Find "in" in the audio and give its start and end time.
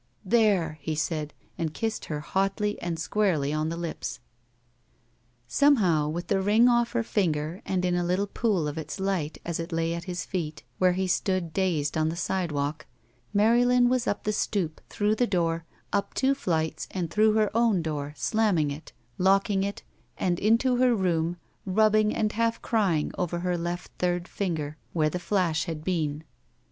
7.85-7.93